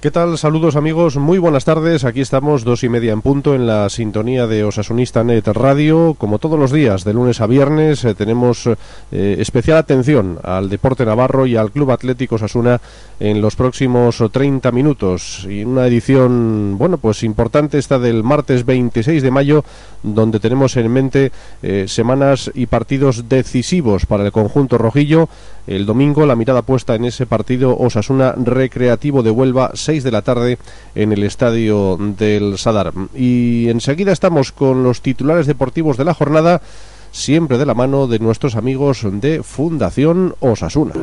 [0.00, 0.38] ¿Qué tal?
[0.38, 2.04] Saludos amigos, muy buenas tardes.
[2.04, 6.14] Aquí estamos dos y media en punto en la sintonía de Osasunista Net Radio.
[6.16, 11.04] Como todos los días, de lunes a viernes, eh, tenemos eh, especial atención al deporte
[11.04, 12.80] navarro y al Club Atlético Osasuna
[13.18, 15.44] en los próximos 30 minutos.
[15.50, 19.64] Y una edición, bueno, pues importante esta del martes 26 de mayo,
[20.04, 25.28] donde tenemos en mente eh, semanas y partidos decisivos para el conjunto rojillo.
[25.68, 30.22] El domingo la mirada puesta en ese partido Osasuna Recreativo de Huelva, 6 de la
[30.22, 30.56] tarde
[30.94, 32.94] en el estadio del Sadar.
[33.14, 36.62] Y enseguida estamos con los titulares deportivos de la jornada,
[37.10, 40.94] siempre de la mano de nuestros amigos de Fundación Osasuna.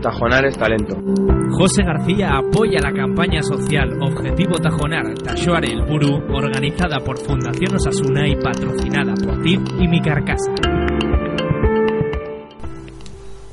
[0.00, 0.96] Tajonar es talento.
[1.58, 8.26] José García apoya la campaña social Objetivo Tajonar Tashoare el Buru, organizada por Fundación Osasuna
[8.26, 10.54] y patrocinada por TIP y Mi Carcasa.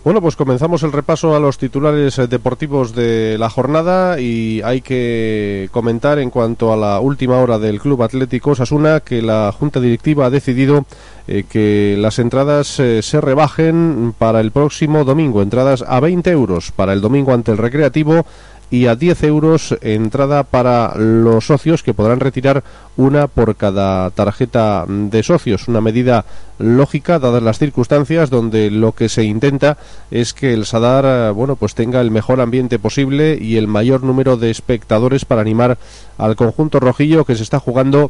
[0.04, 4.82] Bueno, pues comenzamos el repaso a los titulares eh, deportivos de la jornada y hay
[4.82, 9.80] que comentar en cuanto a la última hora del Club Atlético Osasuna que la Junta
[9.80, 10.84] Directiva ha decidido
[11.26, 16.74] eh, que las entradas eh, se rebajen para el próximo domingo, entradas a 20 euros
[16.74, 18.26] para el domingo ante el Recreativo
[18.74, 22.64] y a 10 euros entrada para los socios que podrán retirar
[22.98, 25.68] una por cada tarjeta de socios.
[25.68, 26.26] Una medida
[26.58, 29.78] lógica dadas las circunstancias donde lo que se intenta
[30.10, 34.02] es que el Sadar eh, bueno pues tenga el mejor ambiente posible y el mayor
[34.02, 35.78] número de espectadores para animar
[36.18, 38.10] al conjunto rojillo que se está jugando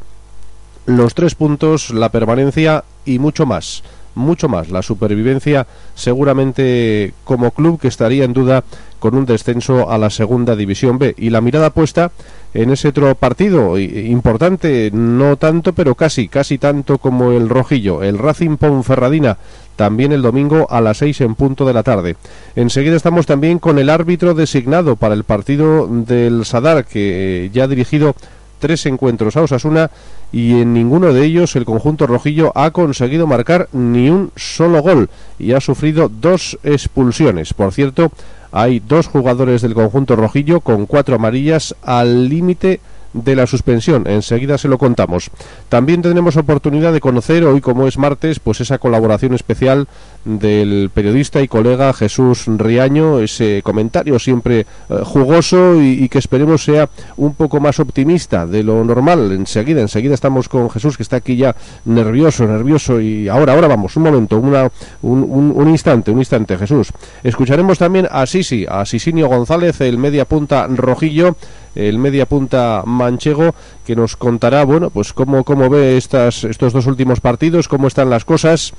[0.85, 3.83] los tres puntos, la permanencia y mucho más
[4.15, 4.69] mucho más.
[4.69, 8.63] La supervivencia seguramente como club que estaría en duda
[8.99, 11.13] con un descenso a la segunda división B.
[11.17, 12.11] Y la mirada puesta
[12.53, 18.03] en ese otro partido importante no tanto pero casi casi tanto como el rojillo.
[18.03, 19.37] El Racing Ponferradina
[19.75, 22.15] también el domingo a las seis en punto de la tarde.
[22.55, 27.67] Enseguida estamos también con el árbitro designado para el partido del Sadar, que ya ha
[27.67, 28.15] dirigido
[28.63, 29.91] tres encuentros a Osasuna
[30.31, 35.09] y en ninguno de ellos el conjunto rojillo ha conseguido marcar ni un solo gol
[35.37, 37.53] y ha sufrido dos expulsiones.
[37.53, 38.09] Por cierto,
[38.53, 42.79] hay dos jugadores del conjunto rojillo con cuatro amarillas al límite
[43.11, 44.07] de la suspensión.
[44.07, 45.29] Enseguida se lo contamos.
[45.67, 49.89] También tenemos oportunidad de conocer hoy, como es martes, pues esa colaboración especial
[50.25, 54.65] del periodista y colega Jesús Riaño, ese comentario siempre eh,
[55.03, 59.31] jugoso y, que esperemos sea un poco más optimista de lo normal.
[59.31, 63.95] Enseguida, enseguida estamos con Jesús que está aquí ya nervioso, nervioso y ahora, ahora vamos,
[63.97, 64.69] un momento, una,
[65.01, 66.89] un, un, instante, un instante, Jesús.
[67.23, 71.35] Escucharemos también a Sisi, a Sisinio González, el media punta rojillo
[71.75, 73.55] el media punta manchego,
[73.85, 78.09] que nos contará, bueno, pues cómo, cómo ve estas, estos dos últimos partidos, cómo están
[78.09, 78.73] las cosas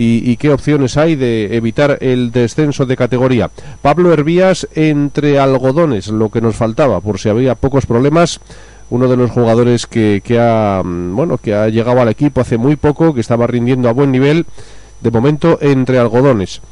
[0.00, 3.50] y, qué opciones hay de evitar el descenso de categoría.
[3.82, 8.40] Pablo Hervías entre algodones, lo que nos faltaba, por si había pocos problemas
[8.90, 12.56] uno de los jugadores que, que, ha mm, bueno que ha llegado al equipo hace
[12.56, 14.46] muy poco que estaba rindiendo a buen nivel
[15.02, 16.62] de momento entre algodones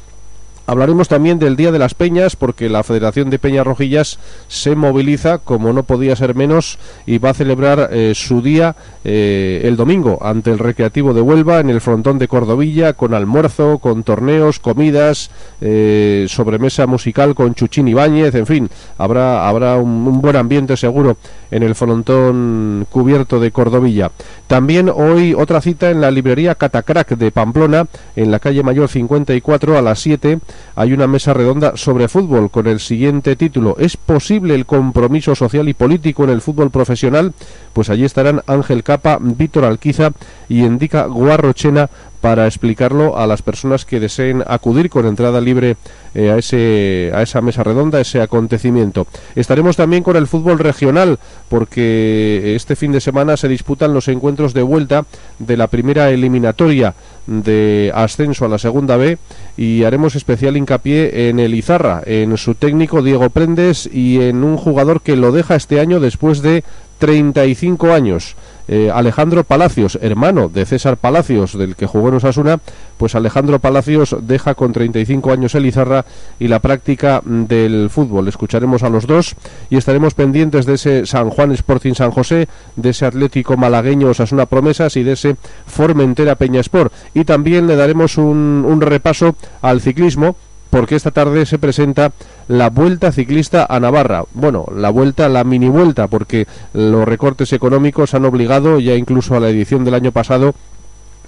[0.69, 4.19] Hablaremos también del Día de las Peñas porque la Federación de Peñas Rojillas
[4.49, 8.75] se moviliza, como no podía ser menos, y va a celebrar eh, su día
[9.05, 13.77] eh, el domingo ante el Recreativo de Huelva en el frontón de Cordovilla con almuerzo,
[13.79, 20.21] con torneos, comidas, eh, sobremesa musical con Chuchín Ibáñez, en fin, habrá, habrá un, un
[20.21, 21.15] buen ambiente seguro
[21.51, 24.11] en el frontón cubierto de Cordovilla.
[24.47, 29.77] También hoy otra cita en la librería Catacrac de Pamplona, en la calle Mayor 54
[29.77, 30.39] a las 7
[30.75, 33.75] hay una mesa redonda sobre fútbol con el siguiente título.
[33.79, 37.33] ¿Es posible el compromiso social y político en el fútbol profesional?
[37.73, 40.11] Pues allí estarán Ángel Capa, Víctor Alquiza
[40.49, 41.89] y Endica Guarrochena
[42.21, 45.77] para explicarlo a las personas que deseen acudir con entrada libre
[46.15, 49.07] eh, a, ese, a esa mesa redonda, a ese acontecimiento.
[49.35, 51.19] Estaremos también con el fútbol regional,
[51.49, 55.05] porque este fin de semana se disputan los encuentros de vuelta
[55.39, 56.95] de la primera eliminatoria
[57.27, 59.17] de ascenso a la segunda B
[59.57, 64.57] y haremos especial hincapié en el Izarra, en su técnico Diego Prendes y en un
[64.57, 66.63] jugador que lo deja este año después de
[66.99, 68.35] 35 años.
[68.67, 72.59] Eh, Alejandro Palacios, hermano de César Palacios, del que jugó en Osasuna,
[72.97, 76.05] pues Alejandro Palacios deja con 35 años el Izarra
[76.39, 78.27] y la práctica del fútbol.
[78.27, 79.35] Escucharemos a los dos
[79.69, 84.45] y estaremos pendientes de ese San Juan Sporting San José, de ese Atlético Malagueño Osasuna
[84.45, 85.35] Promesas y de ese
[85.65, 86.91] Formentera Peña Sport.
[87.13, 90.35] Y también le daremos un, un repaso al ciclismo
[90.69, 92.11] porque esta tarde se presenta
[92.47, 94.23] la Vuelta Ciclista a Navarra.
[94.33, 99.39] Bueno, la vuelta, la mini vuelta, porque los recortes económicos han obligado ya incluso a
[99.39, 100.53] la edición del año pasado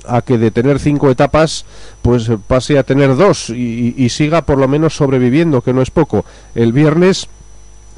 [0.07, 1.65] a que de tener cinco etapas
[2.01, 5.91] pues pase a tener dos y, y siga por lo menos sobreviviendo, que no es
[5.91, 6.25] poco.
[6.55, 7.27] El viernes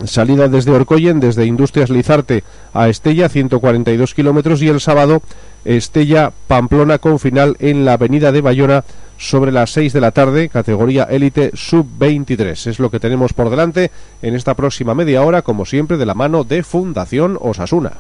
[0.06, 2.44] salida desde Orcoyen, desde Industrias Lizarte
[2.74, 5.21] a Estella, 142 kilómetros, y el sábado
[5.65, 8.83] Estella Pamplona con final en la avenida de Bayona
[9.18, 12.68] sobre las 6 de la tarde, categoría élite sub-23.
[12.68, 16.15] Es lo que tenemos por delante en esta próxima media hora, como siempre, de la
[16.15, 17.94] mano de Fundación Osasuna.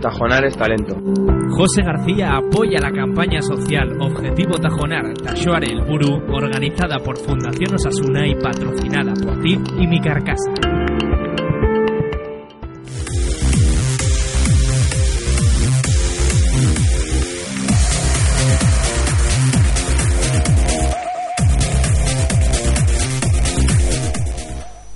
[0.00, 0.94] Tajonar es talento.
[1.50, 8.26] José García apoya la campaña social Objetivo Tajonar Tashoar el Buru, organizada por Fundación Osasuna
[8.26, 10.52] y patrocinada por ti y mi carcasa.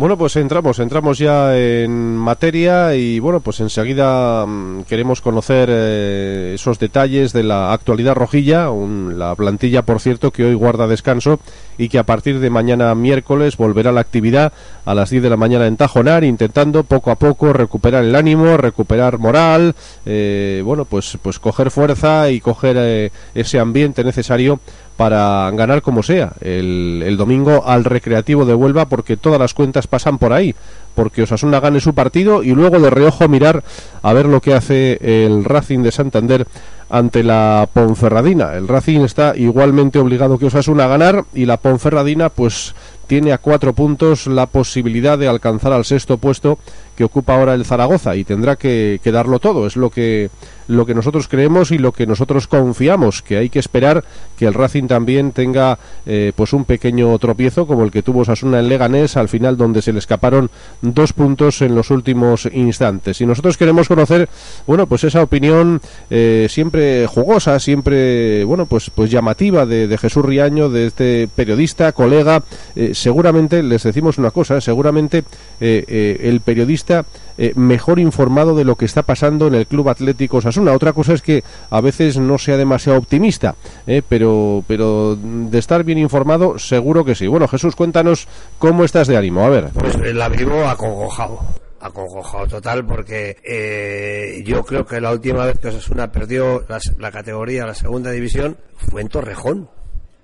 [0.02, 6.50] Bueno, pues entramos, entramos ya en materia y bueno, pues enseguida mm, queremos conocer eh,
[6.56, 11.38] esos detalles de la actualidad rojilla, un- la plantilla, por cierto, que hoy guarda descanso
[11.78, 14.52] y que a partir de mañana miércoles volverá a la actividad
[14.84, 18.56] a las 10 de la mañana en Tajonar, intentando poco a poco recuperar el ánimo,
[18.56, 19.74] recuperar moral,
[20.06, 24.60] eh, bueno, pues, pues coger fuerza y coger eh, ese ambiente necesario
[24.96, 29.86] para ganar como sea el, el domingo al Recreativo de Huelva porque todas las cuentas
[29.86, 30.54] pasan por ahí
[30.94, 33.64] porque Osasuna gane su partido y luego de reojo mirar
[34.02, 36.46] a ver lo que hace el Racing de Santander
[36.90, 38.52] ante la Ponferradina.
[38.52, 42.74] El Racing está igualmente obligado que Osasuna a ganar y la Ponferradina pues
[43.12, 46.58] tiene a cuatro puntos la posibilidad de alcanzar al sexto puesto
[46.96, 49.66] que ocupa ahora el Zaragoza y tendrá que, que darlo todo.
[49.66, 50.30] Es lo que,
[50.68, 54.04] lo que nosotros creemos y lo que nosotros confiamos, que hay que esperar
[54.36, 58.60] que el Racing también tenga eh, pues un pequeño tropiezo como el que tuvo Osasuna
[58.60, 60.50] en Leganés al final donde se le escaparon
[60.80, 63.20] dos puntos en los últimos instantes.
[63.20, 64.28] Y nosotros queremos conocer,
[64.66, 65.80] bueno, pues esa opinión
[66.10, 71.92] eh, siempre jugosa, siempre, bueno, pues, pues llamativa de, de Jesús Riaño, de este periodista,
[71.92, 72.42] colega.
[72.74, 75.24] Eh, seguramente, les decimos una cosa, seguramente
[75.62, 77.04] eh, eh, el periodista
[77.38, 80.72] eh, mejor informado de lo que está pasando en el Club Atlético Osasuna.
[80.72, 83.54] Otra cosa es que a veces no sea demasiado optimista,
[83.86, 87.26] eh, pero, pero de estar bien informado, seguro que sí.
[87.26, 88.28] Bueno, Jesús, cuéntanos
[88.58, 89.44] cómo estás de ánimo.
[89.44, 89.68] A ver.
[89.72, 91.40] Pues la vivo acongojado.
[91.80, 97.10] Acongojado total porque eh, yo creo que la última vez que Osasuna perdió la, la
[97.10, 99.68] categoría, la segunda división, fue en Torrejón.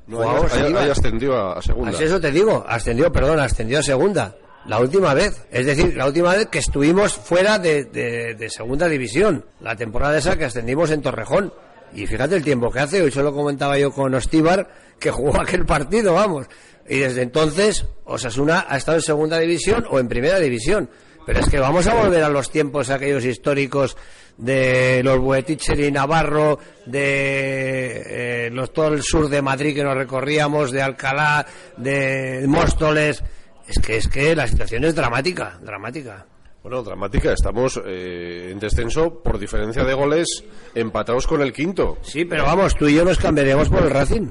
[0.08, 0.90] En Ibar.
[0.90, 1.90] ascendió a, segunda.
[1.90, 4.34] Así eso te digo, ascendió, perdón, ascendió a segunda.
[4.66, 9.44] La última vez, es decir, la última vez que estuvimos fuera de, de- segunda división,
[9.60, 11.52] la temporada esa que ascendimos en Torrejón.
[11.94, 14.68] Y fíjate el tiempo que hace, hoy solo comentaba yo con Ostíbar
[14.98, 16.46] que jugó aquel partido, vamos.
[16.86, 20.90] Y desde entonces, Osasuna ha estado en segunda división o en primera división.
[21.24, 23.96] Pero es que vamos a volver a los tiempos aquellos históricos
[24.38, 29.94] de los Bueticher y Navarro, de eh, los, todo el sur de Madrid que nos
[29.96, 31.44] recorríamos, de Alcalá,
[31.76, 33.22] de Móstoles.
[33.68, 36.24] Es que es que la situación es dramática, dramática.
[36.62, 37.32] Bueno, dramática.
[37.32, 40.44] Estamos eh, en descenso por diferencia de goles
[40.74, 41.98] empatados con el quinto.
[42.02, 44.28] Sí, pero vamos, tú y yo nos cambiaríamos por el Racing.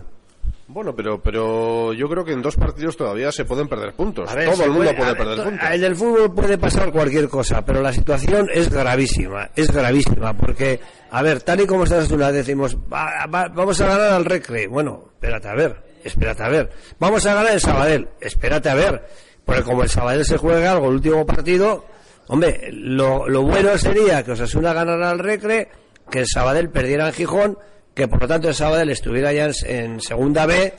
[0.70, 4.34] Bueno, pero, pero yo creo que en dos partidos todavía se pueden perder puntos.
[4.36, 5.70] Ver, Todo el mundo puede- puede a ver, perder to- puntos.
[5.72, 10.82] En el fútbol puede pasar cualquier cosa, pero la situación es gravísima, es gravísima, porque,
[11.10, 14.68] a ver, tal y como estás tú, decimos, va- va- vamos a ganar al Recre.
[14.68, 16.70] Bueno, espérate a ver, espérate a ver.
[17.00, 19.08] Vamos a ganar el Sabadell, espérate a ver,
[19.46, 21.86] porque como el Sabadell se juega algo el último partido,
[22.28, 25.70] hombre, lo, lo bueno sería que Osasuna ganara al Recre,
[26.10, 27.58] que el Sabadell perdiera en Gijón,
[27.94, 30.74] que por lo tanto el Sabadell estuviera ya en, en segunda B,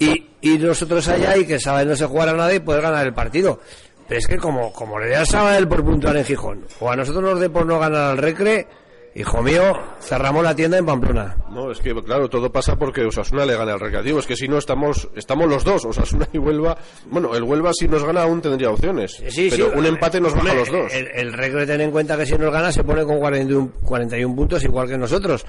[0.00, 3.12] y, nosotros allá y que el Sabadell no se jugara nada y poder ganar el
[3.12, 3.60] partido.
[4.08, 6.96] Pero es que como, como le dé al Sabadell por puntuar en Gijón, o a
[6.96, 8.66] nosotros nos dé por no ganar al Recre,
[9.14, 11.36] hijo mío, cerramos la tienda en Pamplona.
[11.50, 14.18] No, es que claro, todo pasa porque Osasuna le gana al recreativo.
[14.20, 16.76] Es que si no estamos estamos los dos, Osasuna y Huelva.
[17.06, 19.20] Bueno, el Huelva si nos gana aún tendría opciones.
[19.28, 20.92] Sí, pero sí, un empate nos baja a los dos.
[20.94, 24.34] El, el Recre, ten en cuenta que si nos gana se pone con 41, 41
[24.36, 25.44] puntos igual que nosotros.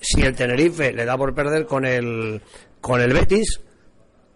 [0.00, 2.42] Si el Tenerife le da por perder con el,
[2.82, 3.60] con el Betis,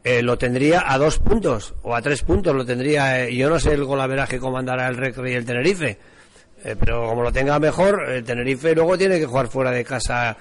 [0.02, 3.24] eh, lo tendría a dos puntos o a tres puntos lo tendría.
[3.26, 5.98] eh, yo no sé el golaveraje cómo andará el Recre y el Tenerife,
[6.64, 10.36] eh, pero como lo tenga mejor, el Tenerife luego tiene que jugar fuera de casa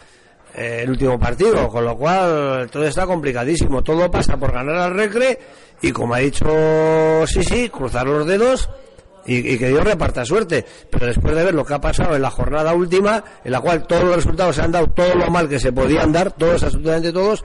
[0.54, 3.84] eh, el último partido, con lo cual todo está complicadísimo.
[3.84, 5.40] Todo pasa por ganar al Recre
[5.82, 8.70] y como ha dicho sí, sí, cruzar los dedos
[9.26, 10.66] y, y que Dios reparta suerte.
[10.90, 13.88] Pero después de ver lo que ha pasado en la jornada última, en la cual
[13.88, 17.14] todos los resultados se han dado todo lo mal que se podían dar, todos, absolutamente
[17.14, 17.44] todos,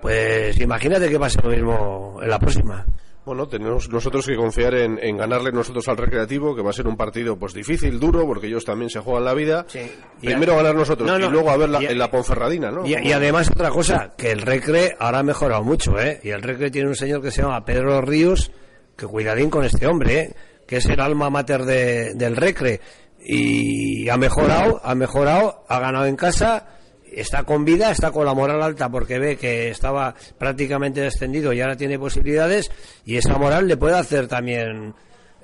[0.00, 2.86] pues imagínate que pase lo mismo en la próxima.
[3.30, 6.88] Bueno, tenemos nosotros que confiar en, en, ganarle nosotros al Recreativo, que va a ser
[6.88, 9.64] un partido pues difícil, duro, porque ellos también se juegan la vida.
[9.68, 9.88] Sí.
[10.20, 12.72] Primero a- ganar nosotros No, no, y luego a ver la, y en la Ponferradina,
[12.72, 12.84] ¿no?
[12.84, 16.18] Y, y además otra cosa, que el Recre ahora ha mejorado mucho, ¿eh?
[16.24, 18.50] Y el Recre tiene un señor que se llama Pedro Ríos,
[18.96, 20.34] que cuidadín con este hombre, ¿eh?
[20.66, 22.80] Que es el alma mater de- del Recre.
[23.24, 26.79] Y ha mejorado, ha mejorado, ha ganado en casa,
[27.12, 31.60] está con vida, está con la moral alta porque ve que estaba prácticamente descendido y
[31.60, 32.70] ahora tiene posibilidades
[33.04, 34.94] y esa moral le puede hacer también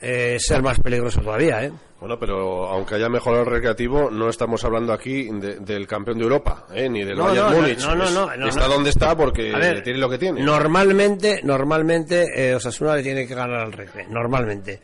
[0.00, 1.72] eh, ser más peligroso todavía, ¿eh?
[1.98, 6.24] Bueno, pero aunque haya mejorado el Recreativo, no estamos hablando aquí de- del campeón de
[6.24, 6.90] Europa, ¿eh?
[6.90, 7.80] ni del No, Bayern no, no, Múnich.
[7.80, 10.42] no, no, Es- no, no, está donde está porque ver, tiene lo que tiene.
[10.42, 14.78] Normalmente, normalmente eh, Osasuna le tiene que ganar al Recre, normalmente.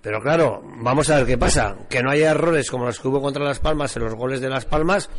[0.00, 1.76] Pero claro, vamos a ver qué pasa.
[1.88, 4.48] Que no haya errores como los que hubo contra Las Palmas en los goles de
[4.48, 5.10] Las Palmas,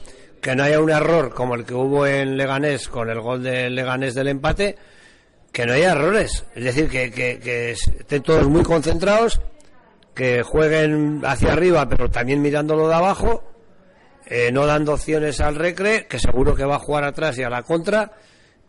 [0.43, 3.69] que no haya un error como el que hubo en Leganés con el gol de
[3.69, 4.75] Leganés del empate,
[5.51, 6.45] que no haya errores.
[6.53, 9.41] Es decir, que estén todos muy concentrados,
[10.13, 13.43] que jueguen hacia arriba, pero también mirándolo de abajo,
[14.25, 17.49] eh, no dando opciones al Recre, que seguro que va a jugar atrás y a
[17.49, 18.11] la contra,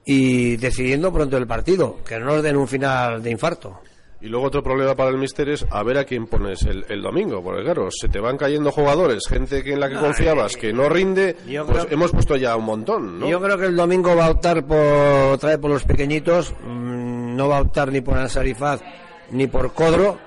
[0.05, 3.81] y decidiendo pronto el partido, que no nos den un final de infarto.
[4.25, 7.03] Y luego otro problema para el Mister es a ver a quién pones el, el
[7.03, 10.73] domingo, porque claro, se te van cayendo jugadores, gente que en la que confiabas que
[10.73, 13.29] no rinde, pues creo- hemos puesto ya un montón, ¿no?
[13.29, 14.79] Yo creo que el domingo va a optar por
[15.35, 18.81] otra vez por los pequeñitos, mm, no va a optar ni por Ansarifaz
[19.31, 20.19] ni por Codro,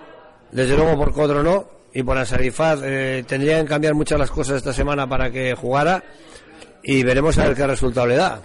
[0.52, 4.58] desde luego por Codro no, y por Ansarifaz eh, tendrían que cambiar muchas las cosas
[4.58, 6.04] esta semana para que jugara
[6.84, 8.42] y veremos a ver qué resultado le da.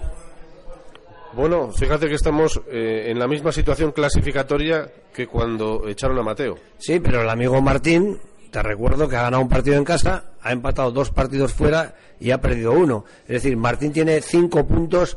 [1.35, 6.59] Bueno, fíjate que estamos eh, en la misma situación clasificatoria que cuando echaron a Mateo.
[6.79, 8.19] Sí, pero el amigo Martín,
[8.51, 12.33] te recuerdo que ha ganado un partido en casa, ha empatado dos partidos fuera y
[12.33, 13.07] ha perdido uno.
[13.23, 15.17] Es decir, Martín tiene cinco puntos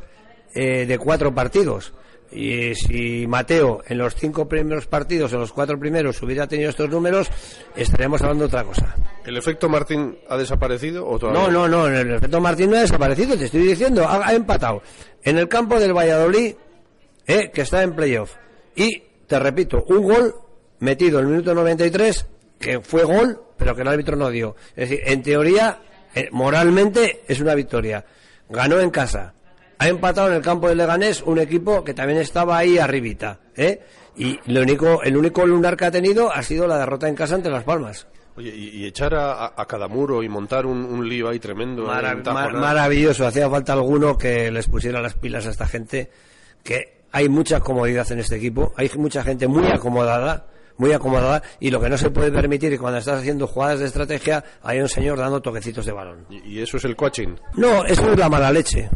[0.53, 1.93] eh, de cuatro partidos.
[2.35, 6.89] Y si Mateo en los cinco primeros partidos, en los cuatro primeros, hubiera tenido estos
[6.89, 7.29] números,
[7.75, 8.93] estaríamos hablando de otra cosa.
[9.25, 11.43] ¿El efecto Martín ha desaparecido o todavía?
[11.43, 14.81] No, no, no, el efecto Martín no ha desaparecido, te estoy diciendo, ha, ha empatado
[15.23, 16.55] en el campo del Valladolid,
[17.25, 18.35] eh, que está en playoff.
[18.75, 20.35] Y, te repito, un gol
[20.79, 22.25] metido en el minuto 93,
[22.59, 24.55] que fue gol, pero que el árbitro no dio.
[24.75, 25.79] Es decir, en teoría,
[26.13, 28.05] eh, moralmente es una victoria.
[28.49, 29.33] Ganó en casa.
[29.77, 33.81] Ha empatado en el campo del Leganés un equipo que también estaba ahí arribita, ¿eh?
[34.17, 37.35] Y lo único, el único lunar que ha tenido ha sido la derrota en casa
[37.35, 38.07] ante Las Palmas.
[38.37, 41.85] Oye, y, y echar a, cada muro y montar un, un lío ahí tremendo.
[41.85, 46.09] Maravilloso, hacía falta alguno que les pusiera las pilas a esta gente,
[46.63, 51.71] que hay mucha comodidad en este equipo, hay mucha gente muy acomodada, muy acomodada, y
[51.71, 54.89] lo que no se puede permitir es cuando estás haciendo jugadas de estrategia, hay un
[54.89, 56.25] señor dando toquecitos de balón.
[56.29, 57.35] Y, y eso es el coaching.
[57.55, 58.89] No, eso es la mala leche.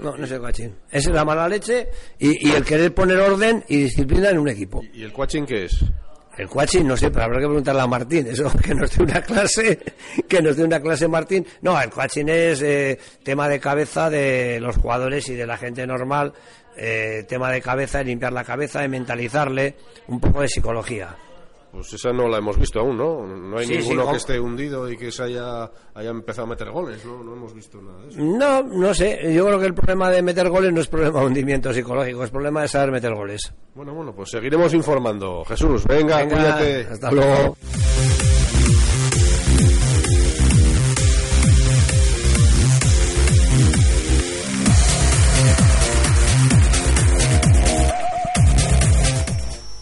[0.00, 0.68] No, no es el coaching.
[0.90, 4.82] Es la mala leche y, y el querer poner orden y disciplina en un equipo.
[4.92, 5.84] ¿Y el coaching qué es?
[6.36, 8.26] El coaching, no sé, pero habrá que preguntarle a Martín.
[8.28, 9.78] Eso que nos dé una clase,
[10.28, 11.44] que nos dé una clase Martín.
[11.62, 15.86] No, el coaching es eh, tema de cabeza de los jugadores y de la gente
[15.86, 16.32] normal.
[16.76, 19.74] eh, tema de cabeza, de limpiar la cabeza, de mentalizarle,
[20.06, 21.16] un poco de psicología.
[21.70, 23.26] Pues esa no la hemos visto aún, ¿no?
[23.26, 24.12] No hay Sí, sí, ninguno ¿cómo?
[24.12, 27.22] que esté hundido y que se haya, haya empezado a meter goles, ¿no?
[27.22, 28.20] No hemos visto nada de eso.
[28.20, 29.32] No, no sé.
[29.34, 32.30] Yo creo que el problema de meter goles no es problema de hundimiento psicológico, es
[32.30, 33.52] problema de saber meter goles.
[33.74, 35.44] Bueno, bueno, pues seguiremos informando.
[35.44, 36.86] Jesús, venga, Venga, cuídate.
[36.90, 37.56] Hasta luego.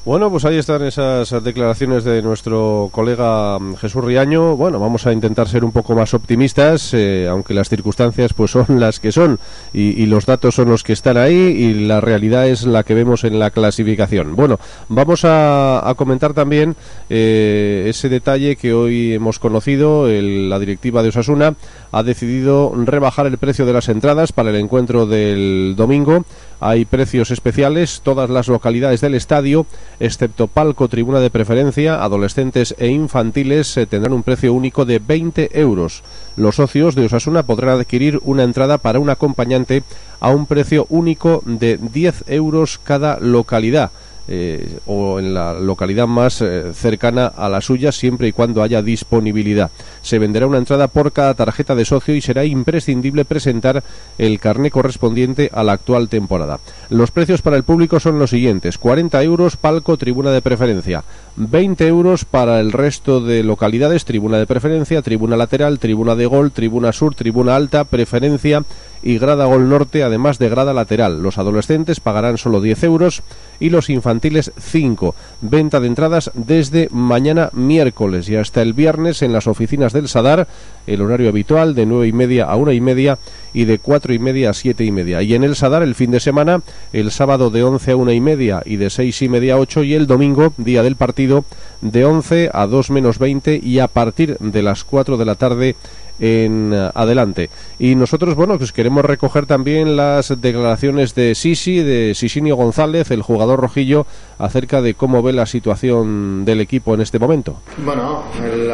[0.06, 4.56] Bueno, pues ahí están esas declaraciones de nuestro colega mm, Jesús Riaño.
[4.56, 8.66] Bueno, vamos a intentar ser un poco más optimistas, eh, aunque las circunstancias pues son
[8.78, 9.40] las que son
[9.72, 13.24] y, los datos son los que están ahí y la realidad es la que vemos
[13.24, 14.36] en la clasificación.
[14.36, 16.76] Bueno, vamos a, a comentar también
[17.10, 20.06] eh, ese detalle que hoy hemos conocido.
[20.08, 21.54] El- la directiva de Osasuna
[21.90, 26.24] ha decidido rebajar el precio de las entradas para el encuentro del domingo.
[26.60, 29.66] Hay precios especiales, todas las localidades del estadio,
[30.00, 35.58] excepto palco, tribuna de preferencia, adolescentes e infantiles, eh, tendrán un precio único de 20
[35.60, 36.02] euros.
[36.36, 39.82] Los socios de Osasuna podrán adquirir una entrada para un acompañante
[40.20, 43.90] a un precio único de 10 euros cada localidad.
[44.28, 48.82] Eh, o en la localidad más eh, cercana a la suya siempre y cuando haya
[48.82, 49.70] disponibilidad.
[50.02, 53.82] Se venderá una entrada por cada tarjeta de socio y será imprescindible presentar
[54.18, 56.60] el carné correspondiente a la actual temporada.
[56.90, 61.04] Los precios para el público son los siguientes: 40 euros palco tribuna de preferencia,
[61.36, 66.50] 20 euros para el resto de localidades tribuna de preferencia, tribuna lateral, tribuna de gol,
[66.50, 68.64] tribuna sur, tribuna alta, preferencia
[69.06, 71.22] y grada Gol Norte, además de grada lateral.
[71.22, 73.22] Los adolescentes pagarán solo 10 euros
[73.60, 75.14] y los infantiles 5.
[75.42, 80.48] Venta de entradas desde mañana miércoles y hasta el viernes en las oficinas del Sadar,
[80.88, 83.16] el horario habitual de 9 y media a 1 y media
[83.54, 85.22] y de 4 y media a 7 y media.
[85.22, 88.20] Y en el Sadar el fin de semana, el sábado de 11 a 1 y
[88.20, 91.44] media y de 6 y media a 8 y el domingo, día del partido,
[91.80, 95.76] de 11 a 2 menos 20 y a partir de las 4 de la tarde
[96.18, 97.50] en eh, adelante.
[97.78, 103.22] Y nosotros, bueno, pues queremos recoger también las declaraciones de Sisi, de Sisinio González, el
[103.22, 104.06] jugador rojillo,
[104.38, 107.60] acerca de cómo ve la situación del equipo en este momento.
[107.84, 108.24] Bueno,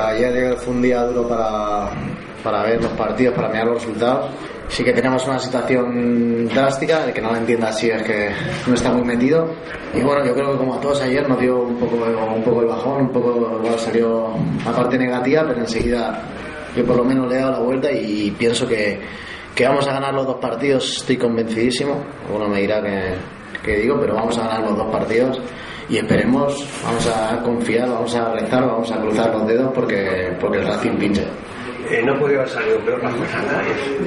[0.03, 1.91] ayer fue un día duro para,
[2.43, 4.31] para ver los partidos, para mirar los resultados.
[4.69, 8.31] Sí que tenemos una situación drástica, el que no lo entienda así es que
[8.67, 9.55] no está muy metido.
[9.93, 12.69] Y bueno, yo creo que como todos ayer nos dio un poco, un poco el
[12.69, 14.31] bajón, un poco salió
[14.65, 16.23] la parte negativa, pero enseguida
[16.77, 19.01] yo por lo menos le he dado la vuelta y pienso que,
[19.55, 22.05] que vamos a ganar los dos partidos, estoy convencidísimo.
[22.35, 23.15] Uno me dirá que,
[23.63, 25.41] que digo, pero vamos a ganar los dos partidos
[25.89, 30.59] y esperemos, vamos a confiar, vamos a rezar, vamos a cruzar los dedos porque, porque
[30.59, 31.25] el Racing pinche.
[32.01, 33.63] No podía haber salido peor la jornada.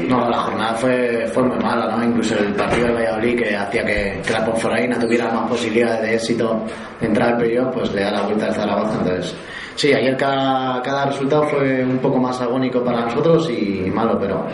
[0.07, 2.03] No, la jornada fue, fue muy mala, ¿no?
[2.03, 6.65] Incluso el partido de Valladolid que hacía que, la Ponferradina tuviera más posibilidades de éxito
[6.99, 8.97] de entrar al periodo, pues le da la vuelta al Zaragoza.
[8.99, 9.35] Entonces,
[9.75, 14.45] sí, ayer cada, cada resultado fue un poco más agónico para nosotros y malo, pero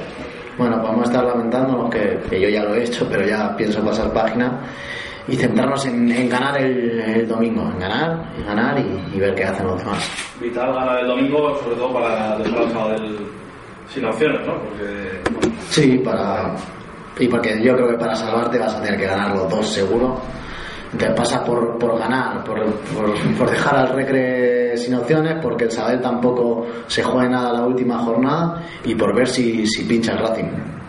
[0.57, 4.11] bueno, podemos estar lamentándonos que, que yo ya lo he hecho, pero ya pienso pasar
[4.11, 4.59] página
[5.31, 9.33] y centrarnos en, en ganar el, el, domingo, en ganar, en ganar y, y, ver
[9.33, 10.11] qué hacen los demás.
[10.41, 13.17] Vital ganar el domingo, sobre todo para dejar del
[13.87, 14.53] sin opciones, ¿no?
[14.59, 15.51] Porque...
[15.69, 16.53] Sí, para
[17.19, 20.19] y porque yo creo que para salvarte vas a tener que ganar los dos seguro.
[20.91, 22.59] Entonces pasa por, por ganar, por,
[22.93, 27.65] por, por, dejar al Recre sin opciones, porque el Sabel tampoco se juega nada la
[27.65, 30.80] última jornada y por ver si, si pincha el Racing.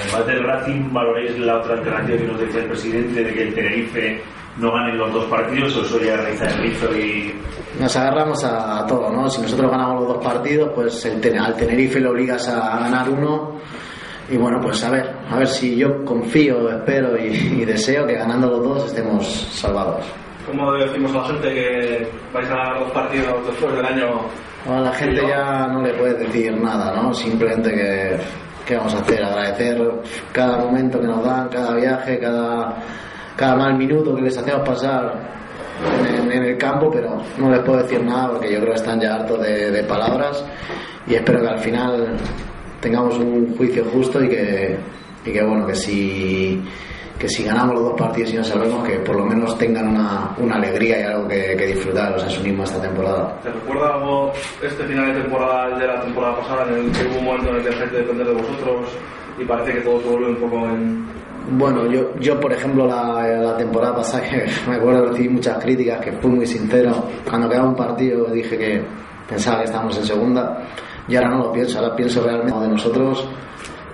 [0.00, 3.54] Además del Racing, valoréis la otra alternativa que nos decía el presidente de que el
[3.54, 4.22] Tenerife
[4.58, 7.34] no gane los dos partidos o eso ya realiza el rizo y.
[7.78, 9.28] Nos agarramos a, a, todo, ¿no?
[9.28, 13.08] Si nosotros ganamos los dos partidos, pues el ten al Tenerife le obligas a ganar
[13.08, 13.58] uno.
[14.30, 17.26] Y bueno, pues a ver, a ver si yo confío, espero y,
[17.60, 20.04] y deseo que ganando los dos estemos salvados.
[20.46, 24.20] ¿Cómo decimos a la gente que vais a ganar dos partidos después del año?
[24.66, 27.12] A la gente ya no le puedes decir nada, ¿no?
[27.12, 28.16] Simplemente que
[28.66, 29.22] ¿qué vamos a hacer?
[29.24, 29.80] Agradecer
[30.32, 32.76] cada momento que nos dan, cada viaje, cada,
[33.36, 35.14] cada mal minuto que les hacemos pasar
[36.30, 39.14] en, el campo, pero no les puedo decir nada porque yo creo que están ya
[39.14, 40.44] hartos de, de palabras
[41.06, 42.16] y espero que al final
[42.80, 44.76] tengamos un juicio justo y que,
[45.24, 46.62] y que bueno, que si
[47.18, 50.34] que si ganamos los dos partidos y nos salvemos, que por lo menos tengan una,
[50.38, 53.38] una alegría y algo que, que disfrutar los asumismos esta temporada.
[53.42, 57.18] ¿Te recuerda algo este final de temporada de la temporada pasada en el que hubo
[57.18, 58.88] un momento en el que dejé de depender de vosotros
[59.38, 61.06] y parece que todo se vuelve un poco en...
[61.58, 66.00] Bueno, yo, yo por ejemplo la, la temporada pasada que me acuerdo recibí muchas críticas,
[66.00, 68.82] que fui muy sincero, cuando quedaba un partido dije que
[69.28, 70.58] pensaba que estábamos en segunda
[71.06, 73.28] y ahora no lo pienso, ahora pienso realmente de nosotros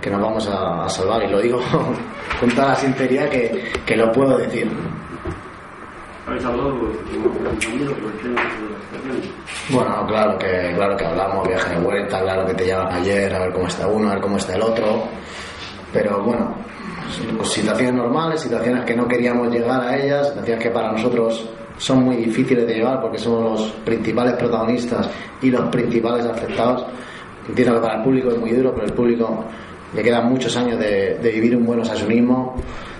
[0.00, 1.60] que nos vamos a, a salvar y lo digo
[2.40, 4.70] con toda la sinceridad que, que lo puedo decir.
[9.70, 13.38] Bueno, claro que, claro que hablamos, viaje de vuelta, claro que te llaman ayer, a
[13.40, 15.04] ver cómo está uno, a ver cómo está el otro,
[15.92, 16.54] pero bueno,
[17.42, 22.16] situaciones normales, situaciones que no queríamos llegar a ellas, situaciones que para nosotros son muy
[22.16, 25.08] difíciles de llevar porque somos los principales protagonistas
[25.42, 26.86] y los principales afectados.
[27.48, 29.44] Entiendo que para el público es muy duro, pero el público
[29.94, 32.56] le quedan muchos años de, de vivir un buen osasunismo,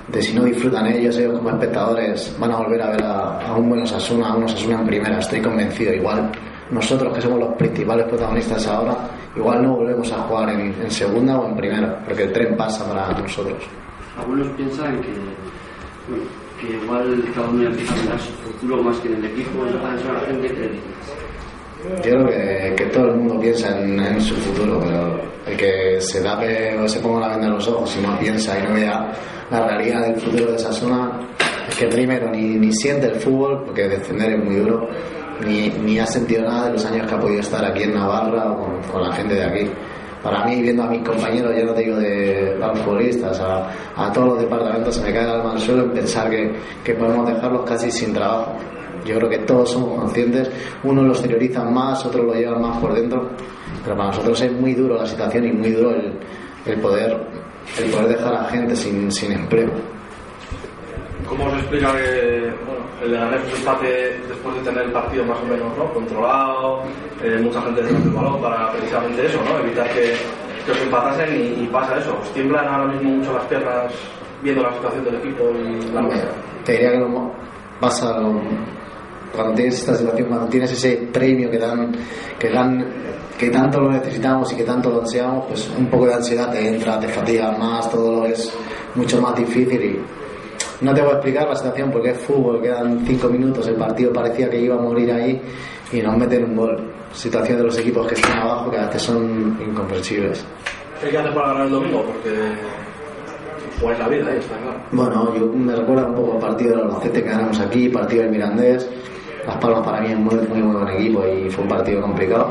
[0.08, 3.56] de si no disfrutan ellos, ellos como espectadores van a volver a ver a, a
[3.56, 5.92] un buen Osasuna, a un Osasuna en primera, estoy convencido.
[5.94, 6.32] Igual
[6.70, 8.96] nosotros que somos los principales protagonistas ahora,
[9.36, 12.84] igual no volvemos a jugar en, en segunda o en primera, porque el tren pasa
[12.88, 13.62] para nosotros.
[14.18, 15.12] Algunos piensan que,
[16.60, 19.78] que igual cada uno empieza a mirar su futuro más que en el equipo, eso
[19.78, 20.70] a la gente que
[21.82, 26.20] yo creo que, que, todo el mundo piensa en, su futuro, pero el que se
[26.20, 29.10] tape o se ponga la venda en los ojos y no piensa y no vea
[29.50, 31.20] la realidad del futuro de esa zona,
[31.68, 34.88] es que primero ni, ni siente el fútbol, porque defender es muy duro,
[35.46, 38.52] ni, ni ha sentido nada de los años que ha podido estar aquí en Navarra
[38.52, 39.70] o con, la gente de aquí.
[40.22, 44.12] Para mí, viendo a mis compañeros, ya no te digo de los futbolistas, a, a
[44.12, 46.52] todos los departamentos, se me cae el alma al suelo en pensar que,
[46.84, 48.54] que podemos dejarlos casi sin trabajo.
[49.04, 50.50] Yo creo que todos somos conscientes,
[50.84, 53.28] unos lo exteriorizan más, otros lo llevan más por dentro,
[53.84, 56.12] pero para nosotros es muy duro la situación y muy duro el,
[56.66, 57.16] el poder
[57.78, 59.70] el poder dejar a gente sin, sin empleo.
[61.28, 65.46] ¿Cómo os explica que bueno, el un empate después de tener el partido más o
[65.46, 65.92] menos ¿no?
[65.92, 66.82] controlado,
[67.22, 69.58] eh, mucha gente detrás del balón para precisamente eso, ¿no?
[69.64, 70.14] evitar que,
[70.66, 72.16] que os empatasen y, y pasa eso.
[72.20, 73.92] ¿Os tiemblan ahora mismo mucho las piernas
[74.42, 76.30] viendo la situación del equipo y la nuestra?
[76.64, 77.32] Te diría que lo
[77.78, 78.40] pasa lo-
[79.34, 81.92] cuando tienes esta situación, cuando tienes ese premio que dan,
[82.38, 82.84] que dan,
[83.38, 86.66] que tanto lo necesitamos y que tanto lo deseamos, pues un poco de ansiedad te
[86.66, 88.52] entra, te fatiga más, todo lo es
[88.94, 90.00] mucho más difícil y
[90.84, 94.12] no te voy a explicar la situación porque es fútbol, quedan cinco minutos, el partido
[94.12, 95.40] parecía que iba a morir ahí
[95.92, 96.92] y nos meten un gol.
[97.12, 100.44] Situación de los equipos que están abajo que a veces son incomprensibles.
[101.00, 102.04] ¿Qué haces para ganar el domingo?
[102.04, 102.30] Porque
[103.80, 104.80] jugáis la vida ahí, está claro.
[104.92, 108.30] Bueno, yo me recuerda un poco el partido del Albacete que ganamos aquí, partido del
[108.30, 108.88] Mirandés.
[109.46, 112.50] Las Palmas para mí es muy, muy, muy buen equipo y fue un partido complicado.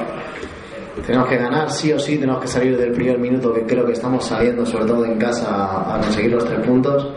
[1.06, 3.93] Tenemos que ganar sí o sí, tenemos que salir del primer minuto que creo que
[3.93, 7.08] estamos saliendo, sobre todo en casa, a, conseguir los tres puntos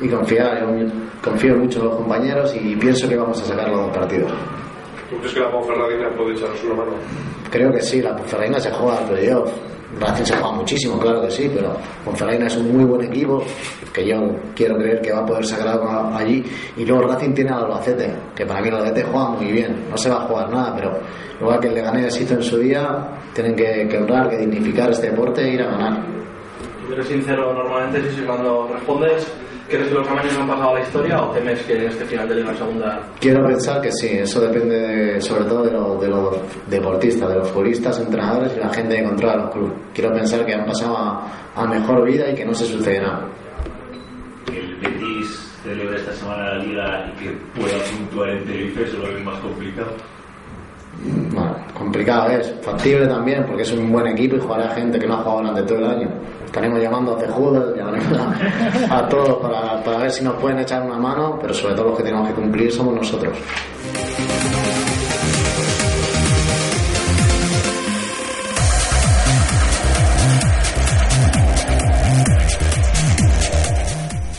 [0.00, 0.60] y confiar.
[0.60, 0.88] Yo
[1.22, 4.32] confío mucho en los compañeros y pienso que vamos a sacar los dos partidos.
[5.10, 6.92] ¿Tú crees que la Ponferradina puede echaros una mano?
[7.50, 9.52] Creo que sí, la Ponferradina se juega al playoff.
[10.00, 13.42] Racing se juega muchísimo, claro que sí, pero Ponferradina es un muy buen equipo
[13.92, 14.16] que yo
[14.54, 16.44] quiero creer que va a poder sacar algo allí.
[16.76, 19.84] Y luego Racing tiene al Albacete, que para mí el Albacete juega muy bien.
[19.90, 20.98] No se va a jugar nada, pero
[21.40, 25.42] igual que el Leganés hizo en su día, tienen que, honrar, que dignificar este deporte
[25.42, 26.04] e ir a ganar.
[26.92, 29.26] Eres sincero normalmente, si cuando respondes,
[29.68, 32.28] ¿crees que los amaños han pasado a la historia o temes que en este final
[32.28, 36.08] de Liga Segunda Quiero pensar que sí, eso depende de- sobre todo de, lo- de
[36.08, 36.36] los
[36.68, 39.72] deportistas, de los futbolistas, entrenadores y la gente que controla los clubes.
[39.94, 43.26] Quiero pensar que han pasado a, a mejor vida y que no se sucede nada.
[44.46, 48.98] Que el Betis celebre esta semana la liga y que pueda puntuar en Tenerife, eso
[48.98, 49.92] lo ves más complicado.
[51.32, 55.14] Bueno, complicado es, factible también, porque es un buen equipo y jugará gente que no
[55.14, 56.08] ha jugado durante todo el año.
[56.54, 58.16] Estaremos llamando a Cejudos, llamaremos
[58.88, 59.38] a, todos
[59.84, 62.34] para ver si nos pueden echar una mano, pero sobre todo los que tenemos que
[62.34, 63.36] cumplir somos nosotros.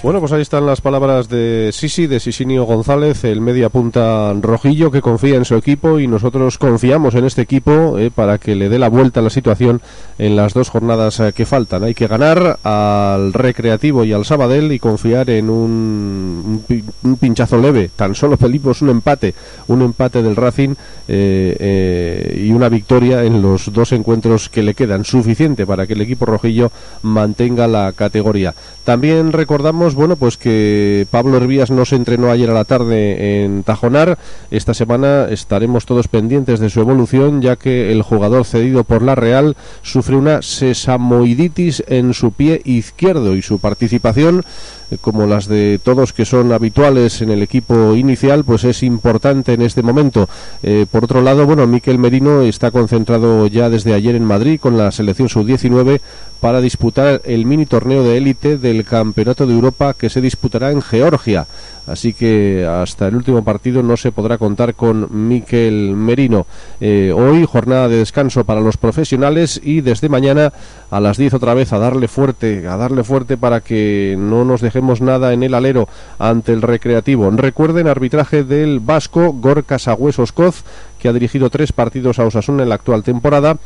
[0.05, 4.91] Bueno, pues ahí están las palabras de Sisi, de Sisinio González, el media punta rojillo
[4.91, 8.69] que confía en su equipo y nosotros confiamos en este equipo eh, para que le
[8.69, 9.81] dé la vuelta a la situación
[10.19, 11.85] en las dos jornadas eh, que faltan.
[11.85, 17.17] Hay que ganar al Recreativo y al Sabadell y confiar en un, un pi- un
[17.17, 17.89] pinchazo leve.
[17.95, 19.33] Tan solo pedimos un empate,
[19.69, 20.75] un empate del Racing
[21.07, 25.03] eh, y una victoria en los dos encuentros que le quedan.
[25.03, 28.53] Suficiente para que el equipo rojillo mantenga la categoría.
[28.83, 33.63] También recordamos, bueno, pues que Pablo Hervías no se entrenó ayer a la tarde en
[33.63, 34.17] Tajonar.
[34.51, 39.15] Esta semana estaremos todos pendientes de su evolución, ya que el jugador cedido por la
[39.15, 44.43] Real sufre una sesamoiditis en su pie izquierdo y su participación
[44.91, 49.53] eh, como las de todos que son habituales en el equipo inicial, pues es importante
[49.53, 50.29] en este momento.
[50.61, 54.77] Eh, por otro lado, bueno, Miquel Merino está concentrado ya desde ayer en Madrid con
[54.77, 56.01] la selección sub-19
[56.39, 60.81] para disputar el mini torneo de élite del Campeonato de Europa que se disputará en
[60.81, 61.47] Georgia.
[61.87, 66.47] Así que hasta el último partido no se podrá contar con Miquel Merino.
[66.81, 70.51] Eh, hoy jornada de descanso para los profesionales y desde mañana
[70.89, 74.61] a las 10 otra vez a darle fuerte, a darle fuerte para que no nos
[74.61, 77.29] dejemos nada en el alero ante el recreativo.
[77.29, 80.63] Recuerden arbitraje del vasco Gorka Sagüesos Coz
[81.05, 83.57] que ha dirigido tres partidos a Osasuna en la actual temporada.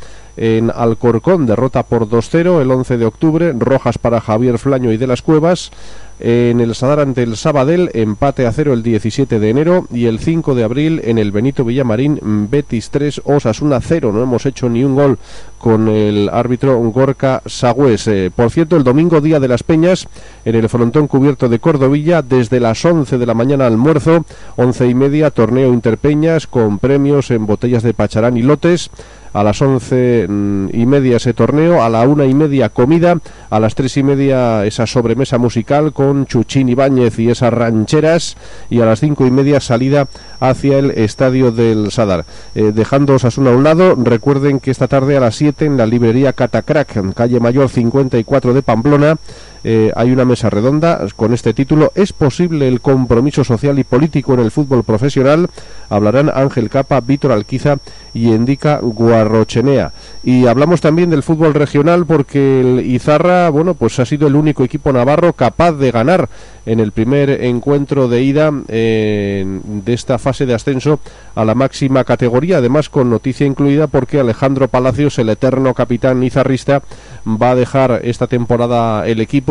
[0.42, 5.06] En Alcorcón, derrota por 2-0 el 11 de octubre, rojas para Javier Flaño y de
[5.06, 5.70] las Cuevas.
[6.18, 9.86] En el Sadar ante el Sabadell, empate a cero el 17 de enero.
[9.90, 12.18] Y el 5 de abril, en el Benito Villamarín,
[12.50, 14.12] Betis 3, Osasuna 0.
[14.12, 15.18] No hemos hecho ni un gol
[15.58, 18.06] con el árbitro Gorka Sagües.
[18.06, 20.08] Eh, por cierto, el domingo, Día de las Peñas,
[20.44, 24.24] en el frontón cubierto de Cordovilla, desde las 11 de la mañana almuerzo,
[24.56, 28.90] 11 y media, torneo Interpeñas con premios en botellas de pacharán y lotes.
[29.32, 33.60] A las once mm, y media ese torneo, a la una y media comida, a
[33.60, 38.36] las tres y media esa sobremesa musical con Chuchín Ibáñez y esas rancheras,
[38.68, 40.08] y a las cinco y media salida
[40.40, 42.24] hacia el estadio del Sadar.
[42.54, 46.32] Eh, dejando a un lado, recuerden que esta tarde a las 7 en la librería
[46.32, 49.16] Catacrack, en calle Mayor 54 de Pamplona,
[49.62, 54.34] eh, hay una mesa redonda con este título ¿Es posible el compromiso social y político
[54.34, 55.48] en el fútbol profesional?
[55.88, 57.76] Hablarán Ángel Capa, Víctor Alquiza
[58.14, 59.92] y Endica Guarrochenea.
[60.24, 64.64] Y hablamos también del fútbol regional porque el Izarra, bueno, pues ha sido el único
[64.64, 66.28] equipo navarro capaz de ganar
[66.66, 71.00] en el primer encuentro de ida eh, de esta fase de ascenso
[71.34, 76.82] a la máxima categoría, además con noticia incluida porque Alejandro Palacios, el eterno capitán izarrista,
[77.26, 79.49] va a dejar esta temporada el equipo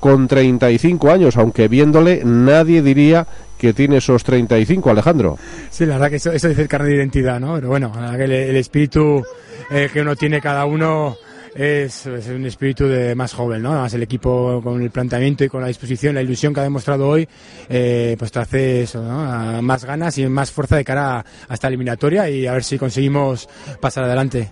[0.00, 3.26] con 35 años, aunque viéndole nadie diría
[3.58, 5.36] que tiene esos 35, Alejandro.
[5.70, 7.56] Sí, la verdad que eso, eso dice el carnet de identidad, ¿no?
[7.56, 9.24] Pero bueno, la verdad que el, el espíritu
[9.70, 11.16] eh, que uno tiene cada uno
[11.54, 13.72] es, es un espíritu de más joven, ¿no?
[13.72, 17.08] Además el equipo con el planteamiento y con la disposición, la ilusión que ha demostrado
[17.08, 17.28] hoy,
[17.68, 19.20] eh, pues te hace eso, ¿no?
[19.20, 22.62] A más ganas y más fuerza de cara a, a esta eliminatoria y a ver
[22.62, 23.48] si conseguimos
[23.80, 24.50] pasar adelante.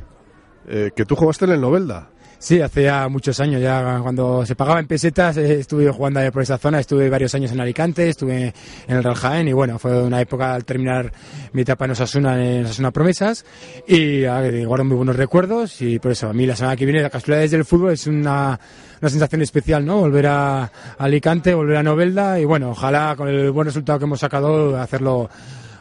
[0.69, 2.11] Eh, que tú jugaste en el Novelda.
[2.39, 6.43] Sí, hace ya muchos años, ya cuando se pagaba en pesetas, eh, estuve jugando por
[6.43, 8.53] esa zona, estuve varios años en Alicante, estuve
[8.87, 11.11] en el Real Jaén y bueno, fue una época al terminar
[11.53, 13.45] mi etapa en Osasuna, en Osasuna Promesas
[13.89, 14.25] y
[14.65, 17.49] guardo muy buenos recuerdos y por eso a mí la semana que viene la casualidad
[17.49, 18.61] del fútbol es una,
[19.01, 20.01] una sensación especial, ¿no?
[20.01, 24.21] Volver a Alicante, volver a Novelda y bueno, ojalá con el buen resultado que hemos
[24.21, 25.31] sacado hacerlo,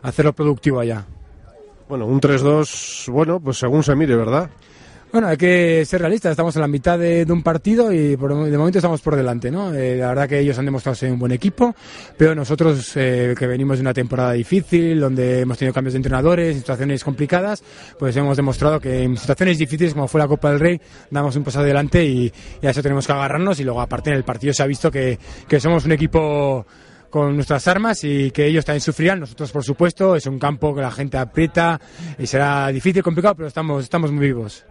[0.02, 1.06] hacerlo productivo allá.
[1.90, 4.50] Bueno, un 3-2, bueno, pues según se mire, ¿verdad?
[5.16, 6.32] Bueno, hay que ser realistas.
[6.32, 9.74] Estamos en la mitad de, un partido y por, de momento estamos por delante, ¿no?
[9.74, 11.74] Eh, la verdad que ellos han demostrado ser un buen equipo,
[12.18, 16.58] pero nosotros eh, que venimos de una temporada difícil, donde hemos tenido cambios de entrenadores,
[16.58, 17.64] situaciones complicadas,
[17.98, 21.46] pues hemos demostrado que en situaciones difíciles como fue la Copa del Rey damos un
[21.46, 22.30] paso adelante y,
[22.62, 24.92] y a eso tenemos que agarrarnos y luego aparte en el partido se ha visto
[24.92, 26.66] que, que somos un equipo
[27.10, 30.82] con nuestras armas y que ellos también sufrirán, nosotros por supuesto, es un campo que
[30.82, 31.80] la gente aprieta
[32.20, 34.66] y será difícil, complicado, pero estamos, estamos muy vivos.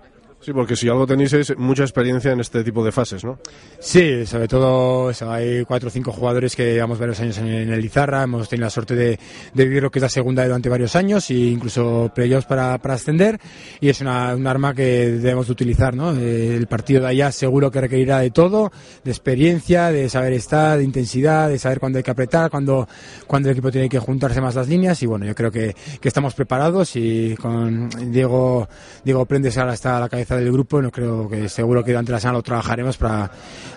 [0.45, 3.39] Sí, porque si algo tenéis es mucha experiencia en este tipo de fases, ¿no?
[3.79, 7.83] Sí, sobre todo hay cuatro o cinco jugadores que llevamos varios años en, en el
[7.83, 9.19] Izarra, hemos tenido la suerte de,
[9.55, 12.93] de, vivir lo que es la segunda durante varios años e incluso playoffs para, para
[12.93, 13.41] ascender
[13.81, 16.15] y es una, un arma que debemos de utilizar, ¿no?
[16.15, 18.71] Eh, el partido de allá seguro que requerirá de todo,
[19.03, 22.87] de experiencia, de saber estar, de intensidad, de saber cuándo hay que apretar, cuándo,
[23.27, 26.09] cuándo el equipo tiene que juntarse más las líneas y bueno, yo creo que, que
[26.09, 28.69] estamos preparados y con Diego,
[29.03, 32.13] Diego Prendes ahora está a la cabeza del grupo, no creo que seguro que durante
[32.13, 33.31] la semana lo trabajaremos para,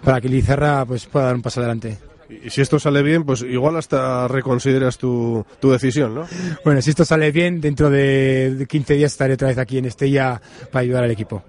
[0.04, 1.98] para que Lizarra pues, pueda dar un paso adelante.
[2.30, 6.28] Y si esto sale bien, pues igual hasta reconsideras tu, tu decisión, ¿no?
[6.66, 10.42] Bueno, si esto sale bien, dentro de 15 días estaré otra vez aquí en Estella
[10.72, 11.44] para ayudar al equipo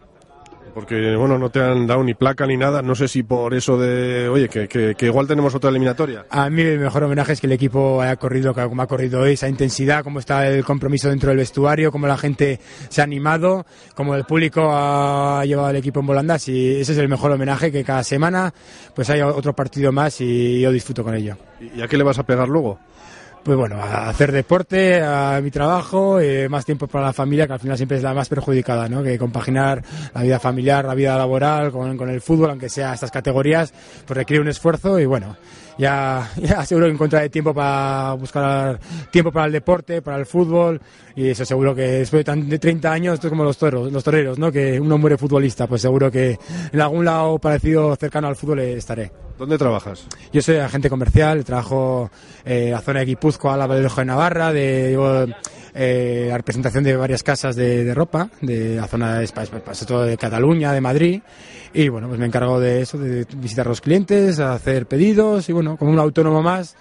[0.79, 2.83] porque bueno no te han dado ni placa ni nada.
[2.83, 6.27] No sé si por eso de oye que, que, que, igual tenemos otra eliminatoria.
[6.31, 9.33] A mí el mejor homenaje es que el equipo haya corrido como ha corrido hoy
[9.33, 12.61] esa intensidad cómo está el compromiso dentro del vestuario cómo la gente
[12.91, 16.99] se ha animado cómo el público ha llevado al equipo en volandas y ese es
[16.99, 18.55] el mejor homenaje que cada semana
[18.95, 21.37] pues haya otro partido más y yo disfruto con ello.
[21.75, 22.79] Y a qué le vas a pegar luego
[23.49, 27.55] pues bueno, a hacer deporte, a mi trabajo, eh, más tiempo para la familia, que
[27.55, 29.03] al final siempre es la más perjudicada, ¿no?
[29.03, 29.83] Que compaginar
[30.13, 33.73] la vida familiar, la vida laboral con, con el fútbol, aunque sea estas categorías,
[34.07, 35.39] pues requiere un esfuerzo y bueno,
[35.79, 38.79] ya, ya seguro que encontraré tiempo para buscar
[39.11, 40.81] tiempo para el deporte, para el fútbol
[41.15, 44.39] y eso seguro que después de 30 años esto es como los toros, los toreros,
[44.39, 44.53] ¿no?
[44.53, 46.39] Que uno muere futbolista, pues seguro que
[46.73, 49.11] en algún lado parecido cercano al fútbol estaré.
[49.39, 50.07] ¿Dónde trabajas?
[50.33, 52.11] Yo soy agente comercial, trabajo
[52.45, 55.27] en la zona de Guipúzcoa, la Vallejo de Navarra, de digo,
[55.75, 59.29] eh, la representación de varias casas de, de ropa, de la zona de,
[59.87, 61.23] todo de Cataluña, de Madrid,
[61.73, 65.53] y bueno, pues me encargo de eso, de visitar a los clientes, hacer pedidos, y
[65.53, 66.77] bueno, como un autónomo más,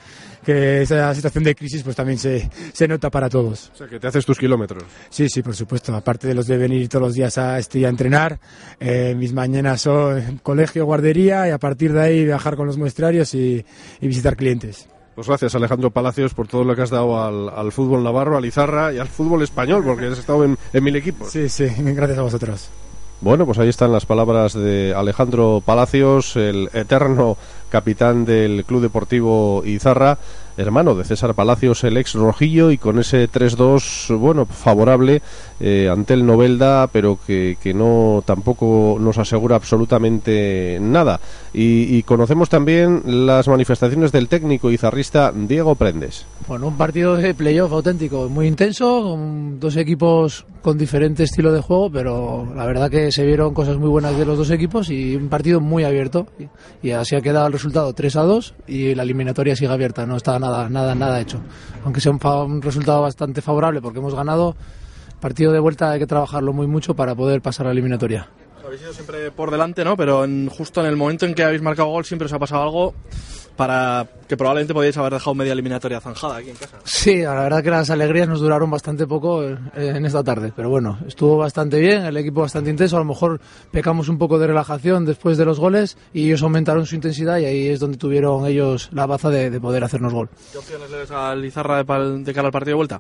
[0.48, 3.70] que esa situación de crisis pues también se, se nota para todos.
[3.74, 4.84] O sea, que te haces tus kilómetros.
[5.10, 5.94] Sí, sí, por supuesto.
[5.94, 8.40] Aparte de los de venir todos los días a, este, a entrenar,
[8.80, 13.34] eh, mis mañanas son colegio, guardería y a partir de ahí viajar con los muestrarios
[13.34, 13.66] y,
[14.00, 14.88] y visitar clientes.
[15.18, 18.46] Pues gracias Alejandro Palacios por todo lo que has dado al, al, fútbol navarro, al
[18.46, 21.32] Izarra y al fútbol español, porque has estado en, en mil equipos.
[21.32, 22.70] Sí, sí, gracias a vosotros.
[23.20, 27.36] Bueno, pues ahí están las palabras de Alejandro Palacios, el eterno
[27.70, 30.20] capitán del Club Deportivo Izarra,
[30.56, 35.24] hermano de César Palacios, el ex Rojillo, y con ese 3-2, bueno, favorable
[35.60, 41.20] eh, ante el Novelda, pero que, que, no tampoco nos asegura absolutamente nada.
[41.60, 46.28] Y, y, conocemos también las manifestaciones del técnico izarrista Diego Prendes.
[46.48, 51.62] Bueno, un partido de playoff auténtico, muy intenso, con dos equipos con diferente estilo de
[51.62, 55.16] juego, pero la verdad que se vieron cosas muy buenas de los dos equipos y
[55.16, 56.28] un partido muy abierto.
[56.84, 60.16] Y así ha quedado el resultado 3 a 2 y la eliminatoria sigue abierta, no
[60.16, 61.40] está nada, nada, nada hecho.
[61.84, 64.56] Aunque sea un, un resultado bastante favorable porque hemos ganado,
[65.20, 68.30] partido de vuelta hay que trabajarlo muy mucho para poder pasar a la eliminatoria.
[68.68, 69.96] Habéis ido siempre por delante, ¿no?
[69.96, 72.64] Pero en, justo en el momento en que habéis marcado gol siempre os ha pasado
[72.64, 72.94] algo
[73.56, 76.78] para que probablemente podíais haber dejado media eliminatoria zanjada aquí en casa.
[76.84, 81.00] Sí, la verdad que las alegrías nos duraron bastante poco en esta tarde, pero bueno,
[81.08, 83.40] estuvo bastante bien, el equipo bastante intenso, a lo mejor
[83.72, 87.46] pecamos un poco de relajación después de los goles y ellos aumentaron su intensidad y
[87.46, 90.30] ahí es donde tuvieron ellos la baza de, de poder hacernos gol.
[90.52, 93.00] ¿Qué opciones le das a Lizarra de, de cara al partido de vuelta?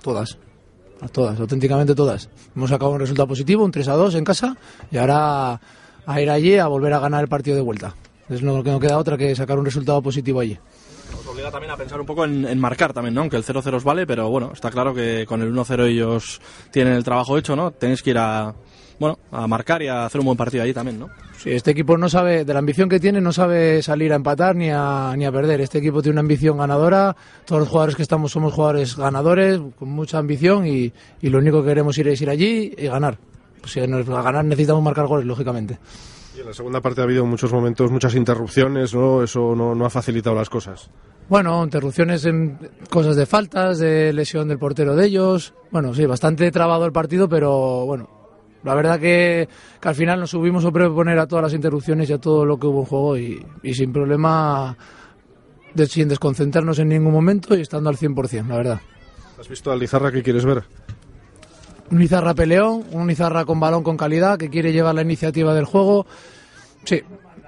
[0.00, 0.38] Todas.
[1.00, 2.28] A todas, auténticamente todas.
[2.56, 4.56] Hemos sacado un resultado positivo, un 3 a 2 en casa,
[4.90, 5.60] y ahora
[6.06, 7.94] a ir allí a volver a ganar el partido de vuelta.
[8.28, 10.58] Es lo que no queda otra que sacar un resultado positivo allí.
[11.18, 13.22] ¿Os obliga también a pensar un poco en, en marcar también, ¿no?
[13.22, 16.94] Aunque el 0-0 os vale, pero bueno, está claro que con el 1-0 ellos tienen
[16.94, 17.70] el trabajo hecho, ¿no?
[17.70, 18.54] Tenéis que ir a,
[18.98, 21.08] bueno, a marcar y a hacer un buen partido allí también, ¿no?
[21.36, 24.56] Sí, este equipo no sabe, de la ambición que tiene, no sabe salir a empatar
[24.56, 25.60] ni a, ni a perder.
[25.60, 27.14] Este equipo tiene una ambición ganadora.
[27.44, 31.62] Todos los jugadores que estamos somos jugadores ganadores, con mucha ambición y, y lo único
[31.62, 33.18] que queremos ir es ir allí y ganar.
[33.60, 35.78] Pues si nos, a ganar necesitamos marcar goles, lógicamente.
[36.36, 39.22] Y en la segunda parte ha habido muchos momentos, muchas interrupciones, ¿no?
[39.22, 40.90] Eso no, no ha facilitado las cosas.
[41.28, 42.58] Bueno, interrupciones en
[42.90, 45.52] cosas de faltas, de lesión del portero de ellos.
[45.70, 48.08] Bueno, sí, bastante trabado el partido, pero bueno,
[48.64, 49.48] la verdad que,
[49.80, 52.58] que al final nos subimos a proponer a todas las interrupciones y a todo lo
[52.58, 54.76] que hubo en juego y, y sin problema,
[55.74, 58.80] de- sin desconcentrarnos en ningún momento y estando al 100%, la verdad.
[59.38, 60.64] ¿Has visto al Lizarra que quieres ver?
[61.90, 65.64] Un Izarra peleón, un Izarra con balón con calidad, que quiere llevar la iniciativa del
[65.64, 66.06] juego.
[66.84, 67.02] Sí,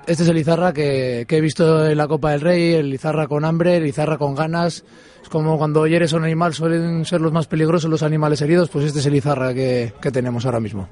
[0.06, 3.28] este es el Izarra que, que he visto en la Copa del Rey, el Izarra
[3.28, 4.84] con hambre, el Izarra con ganas.
[5.22, 8.70] Es como cuando hieres a un animal suelen ser los más peligrosos los animales heridos,
[8.70, 10.88] pues este es el Izarra que, que tenemos ahora mismo.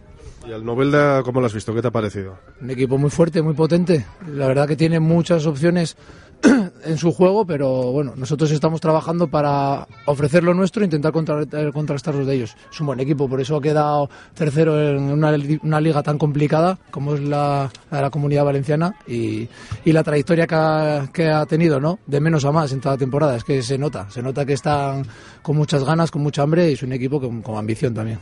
[0.49, 1.75] ¿Y al Novelda cómo lo has visto?
[1.75, 2.39] ¿Qué te ha parecido?
[2.63, 4.07] Un equipo muy fuerte, muy potente.
[4.33, 5.95] La verdad que tiene muchas opciones
[6.85, 11.13] en su juego, pero bueno, nosotros estamos trabajando para ofrecer lo nuestro e intentar
[11.53, 12.57] eh, contrastar los de ellos.
[12.73, 16.17] Es un buen equipo, por eso ha quedado tercero en una, li- una liga tan
[16.17, 19.49] complicada como es la, la de la Comunidad Valenciana y,
[19.85, 21.99] y la trayectoria que ha, que ha tenido, ¿no?
[22.07, 23.37] De menos a más en toda temporada.
[23.37, 25.05] Es que se nota, se nota que están
[25.43, 28.19] con muchas ganas, con mucha hambre y es un equipo con ambición también.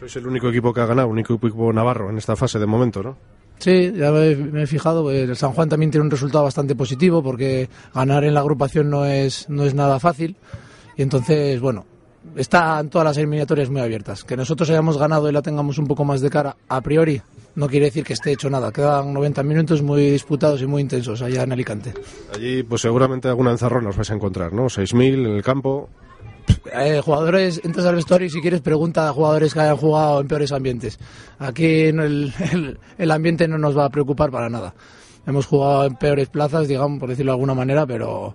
[0.00, 3.02] Sois el único equipo que ha ganado, único equipo navarro en esta fase de momento,
[3.02, 3.16] ¿no?
[3.58, 5.10] Sí, ya me, me he fijado.
[5.10, 9.04] El San Juan también tiene un resultado bastante positivo porque ganar en la agrupación no
[9.04, 10.36] es, no es nada fácil.
[10.96, 11.84] Y entonces, bueno,
[12.34, 14.24] están todas las eliminatorias muy abiertas.
[14.24, 17.20] Que nosotros hayamos ganado y la tengamos un poco más de cara a priori
[17.54, 18.72] no quiere decir que esté hecho nada.
[18.72, 21.92] Quedan 90 minutos muy disputados y muy intensos allá en Alicante.
[22.34, 24.66] Allí, pues seguramente alguna encerrona os vais a encontrar, ¿no?
[24.66, 25.88] 6.000 en el campo.
[26.72, 30.28] Eh, jugadores, entras al vestuario y si quieres pregunta a jugadores que hayan jugado en
[30.28, 30.98] peores ambientes.
[31.38, 34.74] Aquí no, el, el- el ambiente no nos va a preocupar para nada.
[35.26, 38.34] Hemos jugado en peores plazas, digamos, por decirlo de alguna manera, pero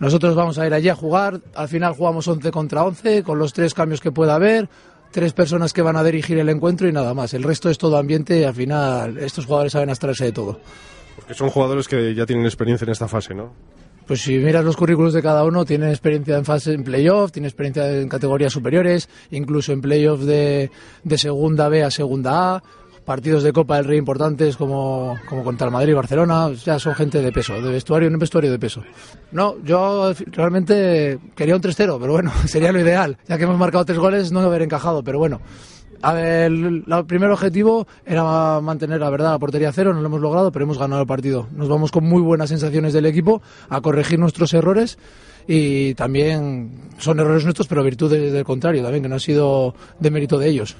[0.00, 1.40] nosotros vamos a ir allí a jugar.
[1.54, 4.68] Al final jugamos 11 contra 11, con los tres cambios que pueda haber,
[5.12, 7.34] tres personas que van a dirigir el encuentro y nada más.
[7.34, 10.58] El resto es todo ambiente y al final estos jugadores saben abstraerse de todo.
[11.16, 13.52] Porque son jugadores que ya tienen experiencia en esta fase, ¿no?
[14.06, 17.48] Pues si miras los currículos de cada uno, tienen experiencia en fase en playoff, tienen
[17.48, 20.70] experiencia en categorías superiores, incluso en playoff de,
[21.02, 22.62] de segunda B a segunda A,
[23.04, 26.94] partidos de Copa del Rey importantes como, como contra el Madrid y Barcelona, ya son
[26.94, 28.82] gente de peso, de vestuario, en vestuario de peso.
[29.32, 33.84] No, yo realmente quería un 3-0, pero bueno, sería lo ideal, ya que hemos marcado
[33.84, 35.40] tres goles, no haber encajado, pero bueno.
[36.02, 40.20] A ver, el, primer objetivo era mantener la verdad la portería cero, no lo hemos
[40.20, 41.46] logrado, pero hemos ganado el partido.
[41.52, 44.98] Nos vamos con muy buenas sensaciones del equipo a corregir nuestros errores
[45.46, 50.10] y también son errores nuestros, pero virtudes del contrario también, que no ha sido de
[50.10, 50.76] mérito de ellos.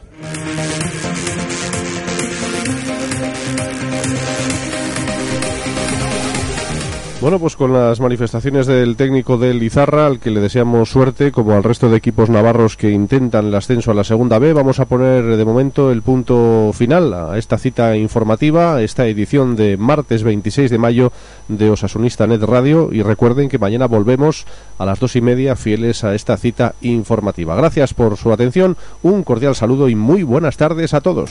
[7.25, 11.53] Bueno, pues con las manifestaciones del técnico del Izarra, al que le deseamos suerte, como
[11.53, 14.85] al resto de equipos navarros que intentan el ascenso a la segunda B, vamos a
[14.85, 20.71] poner de momento el punto final a esta cita informativa, esta edición de martes 26
[20.71, 21.13] de mayo
[21.49, 22.91] de Osasunista Net Radio.
[22.93, 24.45] Y recuerden que mañana volvemos
[24.77, 27.57] a las dos y media, fieles a esta cita informativa.
[27.57, 31.31] Gracias por su atención, un cordial saludo y muy buenas tardes a todos.